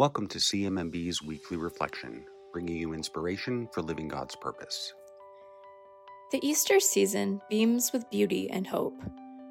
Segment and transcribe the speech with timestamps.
[0.00, 4.94] Welcome to CMMB's weekly reflection, bringing you inspiration for living God's purpose.
[6.32, 8.98] The Easter season beams with beauty and hope.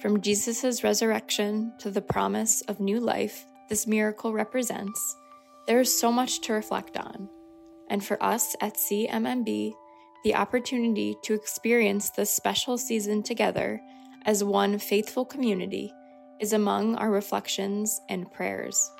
[0.00, 5.14] From Jesus' resurrection to the promise of new life this miracle represents,
[5.66, 7.28] there is so much to reflect on.
[7.90, 9.74] And for us at CMMB,
[10.24, 13.78] the opportunity to experience this special season together
[14.24, 15.92] as one faithful community
[16.40, 18.90] is among our reflections and prayers.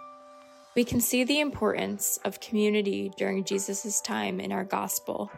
[0.80, 5.30] We can see the importance of community during Jesus' time in our gospel.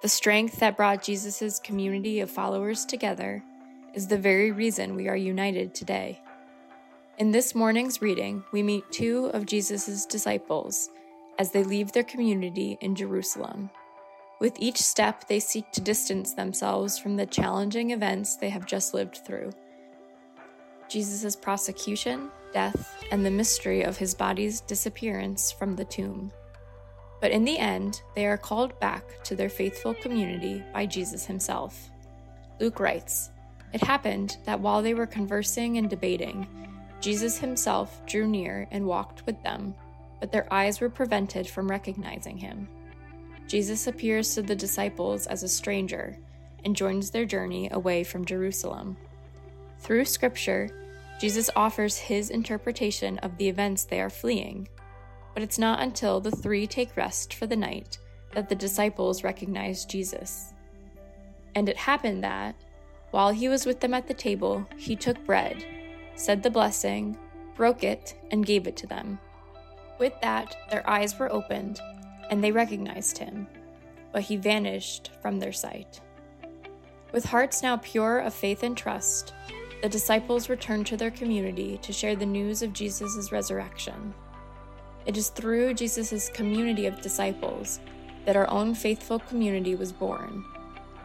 [0.00, 3.42] The strength that brought Jesus' community of followers together
[3.92, 6.22] is the very reason we are united today.
[7.18, 10.88] In this morning's reading, we meet two of Jesus' disciples
[11.38, 13.68] as they leave their community in Jerusalem.
[14.40, 18.94] With each step, they seek to distance themselves from the challenging events they have just
[18.94, 19.52] lived through.
[20.88, 26.32] Jesus' prosecution, death, and the mystery of his body's disappearance from the tomb.
[27.20, 31.90] But in the end, they are called back to their faithful community by Jesus himself.
[32.60, 33.30] Luke writes
[33.72, 36.46] It happened that while they were conversing and debating,
[37.00, 39.74] Jesus himself drew near and walked with them,
[40.20, 42.68] but their eyes were prevented from recognizing him.
[43.46, 46.16] Jesus appears to the disciples as a stranger
[46.64, 48.96] and joins their journey away from Jerusalem.
[49.80, 50.70] Through Scripture,
[51.22, 54.66] Jesus offers his interpretation of the events they are fleeing.
[55.34, 57.98] But it's not until the three take rest for the night
[58.32, 60.52] that the disciples recognize Jesus.
[61.54, 62.56] And it happened that,
[63.12, 65.64] while he was with them at the table, he took bread,
[66.16, 67.16] said the blessing,
[67.54, 69.20] broke it, and gave it to them.
[70.00, 71.80] With that, their eyes were opened,
[72.30, 73.46] and they recognized him,
[74.12, 76.00] but he vanished from their sight.
[77.12, 79.34] With hearts now pure of faith and trust,
[79.82, 84.14] the disciples returned to their community to share the news of Jesus' resurrection.
[85.06, 87.80] It is through Jesus' community of disciples
[88.24, 90.44] that our own faithful community was born,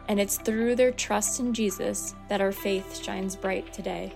[0.08, 4.12] and it's through their trust in Jesus that our faith shines bright today.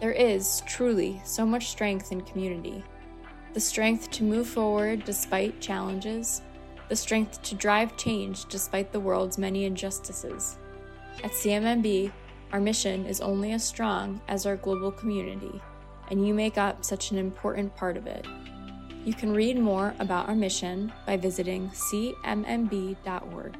[0.00, 2.82] There is, truly, so much strength in community
[3.54, 6.42] the strength to move forward despite challenges,
[6.88, 10.58] the strength to drive change despite the world's many injustices.
[11.24, 12.12] At CMMB,
[12.52, 15.60] our mission is only as strong as our global community,
[16.10, 18.26] and you make up such an important part of it.
[19.04, 23.56] You can read more about our mission by visiting cmmb.org.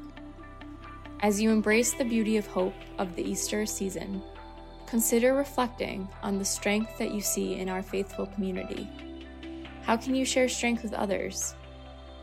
[1.21, 4.21] As you embrace the beauty of hope of the Easter season,
[4.87, 8.89] consider reflecting on the strength that you see in our faithful community.
[9.83, 11.55] How can you share strength with others?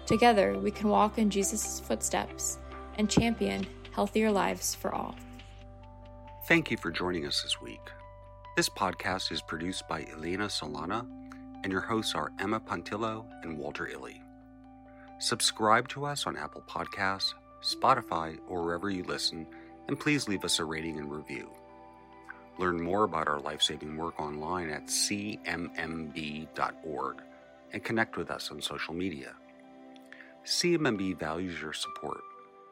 [0.06, 2.58] Together, we can walk in Jesus' footsteps
[2.96, 5.14] and champion healthier lives for all.
[6.46, 7.80] Thank you for joining us this week.
[8.54, 11.04] This podcast is produced by Elena Solana,
[11.64, 14.22] and your hosts are Emma Pontillo and Walter Illy.
[15.18, 17.34] Subscribe to us on Apple Podcasts,
[17.64, 19.44] Spotify, or wherever you listen,
[19.88, 21.50] and please leave us a rating and review.
[22.58, 25.56] Learn more about our life saving work online at cmmb.org
[27.72, 29.34] and connect with us on social media.
[30.44, 32.20] CMMB values your support